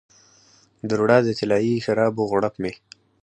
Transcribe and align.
د 0.87 0.89
روڼا 0.99 1.17
د 1.23 1.29
طلایې 1.39 1.83
شرابو 1.85 2.29
غوړپ 2.29 2.55
مې 2.61 2.73